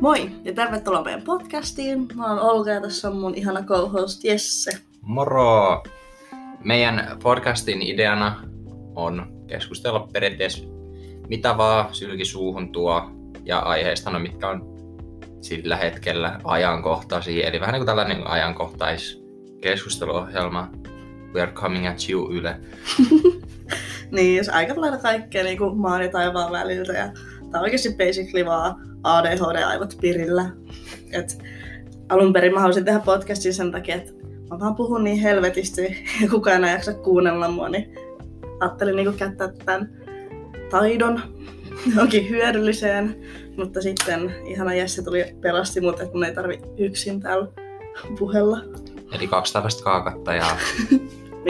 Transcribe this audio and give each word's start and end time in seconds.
Moi 0.00 0.30
ja 0.44 0.52
tervetuloa 0.52 1.04
meidän 1.04 1.22
podcastiin. 1.22 2.08
Mä 2.14 2.30
oon 2.30 2.40
Olga 2.40 2.70
ja 2.70 2.80
tässä 2.80 3.08
on 3.08 3.16
mun 3.16 3.34
ihana 3.34 3.62
co-host 3.62 4.24
Jesse. 4.24 4.70
Moro! 5.02 5.82
Meidän 6.64 7.18
podcastin 7.22 7.82
ideana 7.82 8.42
on 8.94 9.44
keskustella 9.46 10.08
periaatteessa 10.12 10.64
mitä 11.28 11.56
vaan 11.56 11.94
sylki 11.94 12.24
suuhun 12.24 12.72
tuo 12.72 13.10
ja 13.44 13.58
aiheista, 13.58 14.10
no 14.10 14.18
mitkä 14.18 14.48
on 14.48 14.78
sillä 15.40 15.76
hetkellä 15.76 16.40
ajankohtaisia. 16.44 17.46
Eli 17.46 17.60
vähän 17.60 17.72
niin 17.72 17.80
kuin 17.80 17.86
tällainen 17.86 18.26
ajankohtaiskeskusteluohjelma. 18.26 20.70
We 21.34 21.42
are 21.42 21.52
coming 21.52 21.88
at 21.88 22.10
you 22.10 22.32
Yle. 22.32 22.60
niin, 24.12 24.36
jos 24.36 24.48
aika 24.48 24.80
lailla 24.80 24.98
kaikkea 24.98 25.44
niin 25.44 25.58
kuin 25.58 25.76
maan 25.76 26.02
ja 26.02 26.10
taivaan 26.10 26.52
väliltä. 26.52 26.92
Ja 26.92 27.12
tää 27.50 27.60
on 27.60 27.64
oikeasti 27.64 27.94
basically 27.94 28.46
vaan 28.46 28.74
ADHD-aivot 29.04 29.96
pirillä. 30.00 30.50
Et 31.12 31.38
alun 32.08 32.32
perin 32.32 32.54
mä 32.54 32.60
halusin 32.60 32.84
tehdä 32.84 32.98
podcastin 32.98 33.54
sen 33.54 33.72
takia, 33.72 33.94
että 33.94 34.12
mä 34.50 34.60
vaan 34.60 34.74
puhun 34.74 35.04
niin 35.04 35.18
helvetisti 35.18 36.04
ja 36.22 36.28
kukaan 36.30 36.64
ei 36.64 36.72
jaksa 36.72 36.94
kuunnella 36.94 37.48
mua, 37.48 37.68
niin 37.68 37.94
ajattelin 38.60 38.96
niin 38.96 39.14
käyttää 39.14 39.48
tämän 39.64 39.90
taidon 40.70 41.20
johonkin 41.90 42.28
hyödylliseen, 42.28 43.16
mutta 43.56 43.82
sitten 43.82 44.34
ihana 44.44 44.74
Jesse 44.74 45.02
tuli 45.02 45.36
pelasti 45.40 45.80
mut, 45.80 46.00
että 46.00 46.14
mun 46.14 46.24
ei 46.24 46.34
tarvi 46.34 46.60
yksin 46.78 47.20
täällä 47.20 47.48
puhella. 48.18 48.58
Eli 49.12 49.26
kaksi 49.26 49.52
tällaista 49.52 49.84
kaakatta 49.84 50.34
ja 50.34 50.46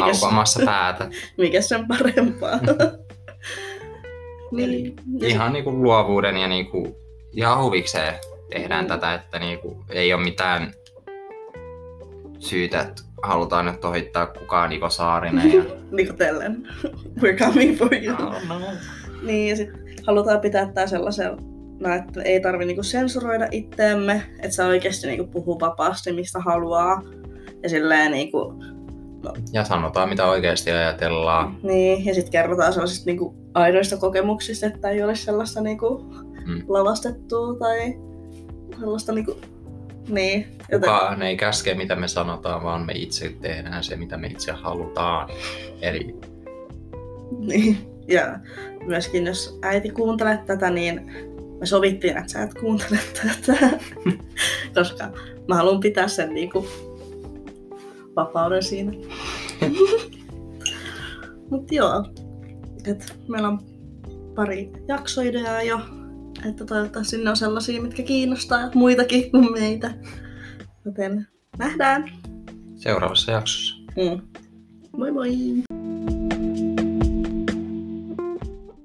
aukomassa 0.02 0.60
päätä. 0.64 1.10
Mikä 1.38 1.60
sen 1.60 1.88
parempaa? 1.88 2.60
niin. 4.50 4.96
Ihan 5.22 5.52
niinku 5.52 5.72
luovuuden 5.72 6.36
ja 6.36 6.48
niinku 6.48 6.96
ihan 7.32 7.64
huvikseen 7.64 8.14
tehdään 8.50 8.84
mm. 8.84 8.88
tätä, 8.88 9.14
että 9.14 9.38
niinku 9.38 9.84
ei 9.90 10.12
ole 10.12 10.24
mitään 10.24 10.72
syytä, 12.38 12.80
että 12.80 13.02
halutaan 13.22 13.66
nyt 13.66 13.84
ohittaa 13.84 14.26
kukaan 14.26 14.70
Niko 14.70 14.90
Saarinen. 14.90 15.52
Ja... 15.52 15.62
Niko 15.96 16.12
Tellen. 16.12 16.68
We're 17.20 17.38
coming 17.38 17.78
for 17.78 17.94
you. 17.94 18.16
No, 18.16 18.58
no. 18.58 18.66
Niin, 19.22 19.48
ja 19.48 19.56
sitten 19.56 19.80
halutaan 20.06 20.40
pitää 20.40 20.72
tää 20.72 20.86
sellaisella, 20.86 21.36
no, 21.80 21.94
että 21.94 22.22
ei 22.22 22.40
tarvi 22.40 22.64
niinku 22.64 22.82
sensuroida 22.82 23.48
itteemme, 23.50 24.22
että 24.42 24.50
saa 24.56 24.68
oikeasti 24.68 25.06
niinku 25.06 25.26
puhua 25.26 25.60
vapaasti, 25.60 26.12
mistä 26.12 26.38
haluaa. 26.40 27.02
Ja 27.62 27.68
silleen 27.68 28.12
niinku. 28.12 28.54
Ja 29.52 29.64
sanotaan, 29.64 30.08
mitä 30.08 30.26
oikeasti 30.26 30.70
ajatellaan. 30.70 31.56
Niin, 31.62 32.04
ja 32.04 32.14
sitten 32.14 32.32
kerrotaan 32.32 32.72
sellaisista 32.72 33.06
niinku 33.06 33.34
aidoista 33.54 33.96
kokemuksista, 33.96 34.66
että 34.66 34.90
ei 34.90 35.02
ole 35.02 35.16
sellaista 35.16 35.60
niinku 35.60 36.06
mm. 36.46 36.62
lavastettua 36.68 37.54
tai 37.58 37.94
sellaista 38.80 39.12
niinku 39.12 39.36
niin. 40.08 40.46
Joten... 40.72 40.90
Kukaan 40.90 41.22
ei 41.22 41.36
käske, 41.36 41.74
mitä 41.74 41.96
me 41.96 42.08
sanotaan, 42.08 42.62
vaan 42.62 42.86
me 42.86 42.92
itse 42.92 43.34
tehdään 43.40 43.84
se, 43.84 43.96
mitä 43.96 44.16
me 44.16 44.26
itse 44.26 44.52
halutaan. 44.52 45.28
Eli... 45.80 46.16
Niin. 47.38 47.78
Ja 48.08 48.38
myöskin 48.86 49.26
jos 49.26 49.58
äiti 49.62 49.90
kuuntelee 49.90 50.38
tätä, 50.46 50.70
niin 50.70 51.12
me 51.60 51.66
sovittiin, 51.66 52.16
että 52.16 52.32
sä 52.32 52.42
et 52.42 52.54
kuuntele 52.54 52.98
tätä. 53.22 53.70
Koska 54.74 55.08
mä 55.48 55.54
haluan 55.54 55.80
pitää 55.80 56.08
sen 56.08 56.34
niinku 56.34 56.66
vapauden 58.18 58.62
siinä. 58.62 58.92
Mutta 61.50 61.74
joo, 61.74 62.04
et 62.84 63.18
meillä 63.28 63.48
on 63.48 63.60
pari 64.34 64.72
jaksoideaa 64.88 65.62
jo 65.62 65.80
että 66.44 66.64
toivottavasti 66.64 67.16
ne 67.18 67.30
on 67.30 67.36
sellaisia, 67.36 67.82
mitkä 67.82 68.02
kiinnostaa 68.02 68.70
muitakin 68.74 69.30
kuin 69.30 69.52
meitä. 69.52 69.94
Joten 70.84 71.26
nähdään. 71.58 72.10
Seuraavassa 72.74 73.32
jaksossa. 73.32 73.74
Mm. 73.76 74.42
Moi 74.96 75.12
moi! 75.12 75.32